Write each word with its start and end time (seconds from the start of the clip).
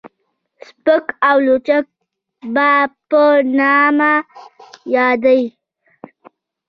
سپک 0.67 1.05
او 1.29 1.37
لچک 1.45 1.85
به 2.53 2.71
په 3.09 3.21
نامه 3.57 4.13
يادېده. 4.93 5.45